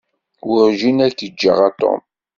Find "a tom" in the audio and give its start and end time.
1.67-2.01